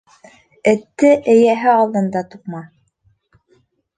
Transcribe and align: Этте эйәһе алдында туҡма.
Этте 0.71 1.09
эйәһе 1.33 1.69
алдында 1.75 2.25
туҡма. 2.31 2.61